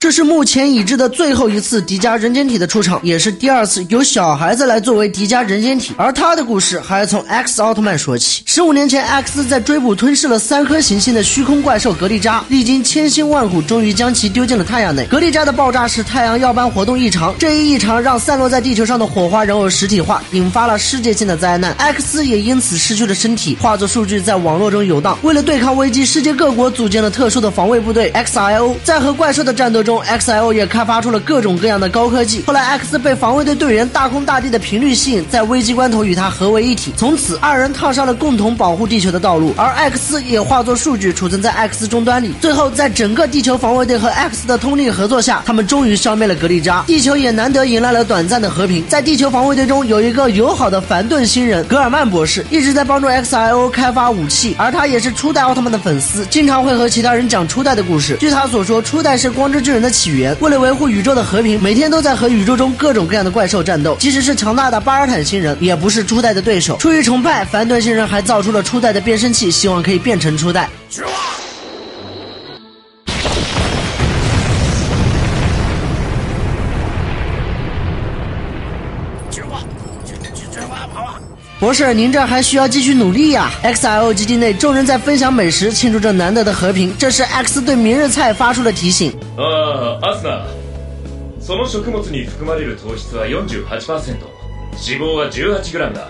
[0.00, 5.92] 这是目前已知的最后一次迪迦人间体的出场，也是第二次由小孩子来作为迪迦人间体。
[5.96, 8.44] 而他的故事还要从 X 奥特曼说起。
[8.46, 15.04] 十五年前，X 在追捕吞噬了三颗行星的虚空怪兽格利扎，历经千辛万苦，终于将其丢进了太阳内。
[15.06, 21.72] 格利扎的爆炸使太阳耀斑活动异常，这一异常让散落在地球上的火花人偶实体化，引发了世界性的灾难。
[21.72, 25.18] X 也因此失去了身体，化作数据在网络中游荡。
[25.22, 30.02] 为了对抗危机，世界各国组建了特殊的防卫部队 XIO，在和怪兽的战斗中。
[30.02, 32.44] ，XIO 也开发出了各种各样的高科技。
[32.46, 36.92] 后来，X 被防卫队队员大空大地的频率吸引，在危机关头与他合为一体。
[36.94, 39.54] 从此，二人踏上了共同保护地球的道路。
[39.56, 42.34] 而 X 也化作数据储存在 X 终端里。
[42.38, 48.86] 最后，在整个地球防卫队和 X 的通力合作下，他们终于消灭了格利扎，地球也难得迎来了短暂的和平。
[48.88, 58.18] 在地球防卫队中，有一个友好的凡顿星人格尔曼博士，一直在帮助 XIO 开发武器，而他也是初代奥特曼的粉丝，经常会和其他人讲初代的故事。
[58.20, 59.77] 据他所说，初代是光之巨人。
[59.80, 63.96] 的起源，为了维护宇宙的和平，每天都在和宇宙中各种各样的怪兽战斗。
[63.98, 66.76] 即使是强大的巴尔坦星人，也不是初代的对手。
[66.78, 70.68] 出于崇拜，凡顿星人还造出了初代的变身器，希望可以变成初代。
[81.67, 83.49] 博士，您这还需要继续努力呀！
[83.63, 86.93] XIO 基地内，众人在分享美食，庆祝着难得的和平。
[86.97, 89.11] 这是 X 对明日菜发出的提醒。
[89.37, 90.41] 啊，阿斯纳，
[91.39, 94.17] その食物に含まれる糖質は48%，
[94.75, 96.07] 脂肪は18グラムだ。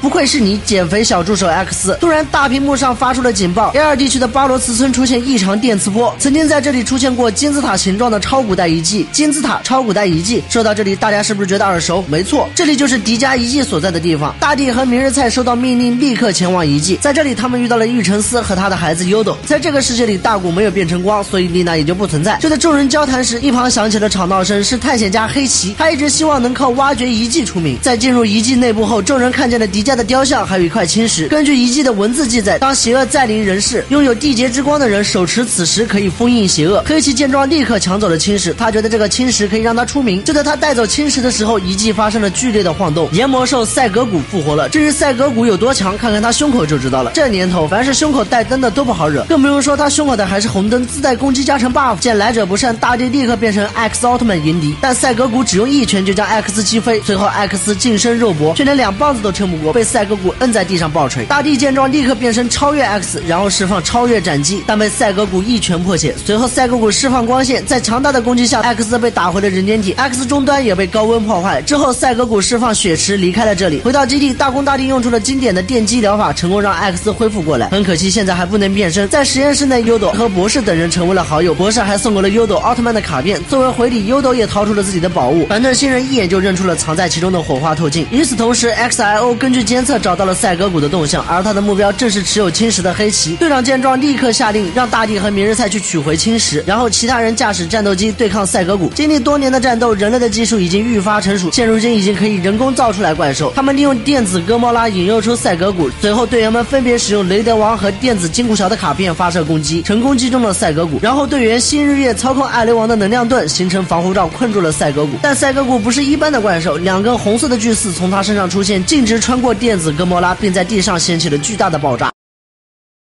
[0.00, 1.96] 不愧是你，减肥小助手 X。
[2.00, 6.14] 突然，大屏幕上发出了警报：A 二地区的巴罗茨村出现异常电磁波。
[6.18, 9.06] 曾经在这里出现过金字塔形状的超古代遗迹。
[9.10, 12.04] 金字塔超古代遗迹，说到这里，大家是不是觉得耳熟？
[12.06, 14.34] 没错，这里就是迪迦遗迹所在的地方。
[14.38, 16.98] 大地和明日菜收到命令，立刻前往遗迹。
[17.00, 19.36] 在这里，他们遇到了玉成斯和他的孩子优斗。
[19.46, 22.36] 在这个世界里，大古没有变成光，所以丽娜也就不存在。
[22.38, 25.74] 就在众人交谈时，一旁响起了吵闹声，是探险家黑崎。
[25.78, 27.78] 他一直希望能靠挖掘遗迹出名。
[27.80, 28.49] 在进入遗迹。
[28.50, 31.28] 进内部后，众人看见了迪迦的雕像，还有一块青石。
[31.28, 36.82] 根据遗迹的文字记载，当邪恶再临人世，拥有地劫之光的人手持此石可以封印邪恶。
[36.84, 40.24] 黑崎见状，立刻抢走了青石，他觉得这个青石可以让他出名。
[40.24, 44.68] 就在他带走青石的时候，遗迹发生了剧烈的晃动，炎魔兽赛格古复活了。
[44.68, 47.12] 至于赛格古有多强，看看他胸口就知道了。
[47.14, 51.96] 这年头，凡是胸口带灯的都不好惹，更不用说他胸口的还是红灯，自带攻击加成 buff。
[52.00, 58.54] 见来者不善，大地立刻变成 X 奥特曼迎敌，但赛格古只用一拳就将 X 击飞，随后 X 近身肉搏。
[58.54, 61.24] 却连两棒子都撑不过，被赛格古摁在地上暴锤。
[61.26, 66.14] 大地见状，立刻变身超越 X，然后释放超越斩击，但被赛格古一拳破解。
[66.24, 71.60] 随后赛格古释放光线，在强大的攻击下，X 被打回了人间体，X 终端也被高温破坏。
[71.62, 77.68] 之后赛格古释放血池离开了这里，回到基地，大公大帝用出了经典的电击疗法，成功让 X 恢复过来。
[77.68, 79.08] 很可惜，现在还不能变身。
[79.08, 84.06] 在实验室内，优斗和博士等人成为了好友，博士还送给了优斗奥特曼的卡片作为回礼。
[84.06, 88.06] 优斗也掏出了自己的宝物，反正新人一眼就认出了藏在其中的火花透镜。
[88.10, 93.60] 与此同时，XIO 根据监测找到了赛格古的动向，而他的目标正是持有青石的黑崎队长。
[93.60, 98.88] 见状，立刻下令让大地和明日菜去取回青石，然后其他人驾驶战斗机对抗赛格古。
[98.90, 103.52] 经历多年的战斗，人类的技术已经愈发成熟，现如今已经可以人工造出来怪兽。
[103.56, 111.00] 他们利用电子哥莫拉引诱出赛格古，随后队员们分别使用雷德王和电子金库桥的卡片发射攻击，成功击中了赛格古。
[111.02, 115.18] 然后队员新日月操控艾雷王的能量盾形成防护罩，困住了赛格古。
[115.20, 118.84] 但赛格古不是一般的怪兽，两根红色的巨刺从他他身上出现。
[118.84, 122.09] 径直穿过电子哥莫拉，并在地上掀起了巨大的爆炸。